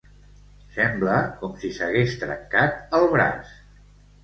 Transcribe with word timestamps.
Sembla 0.77 1.17
com 1.43 1.53
si 1.65 1.71
s'hagués 1.77 2.17
trencat 2.25 2.99
el 3.01 3.09
braç. 3.15 3.57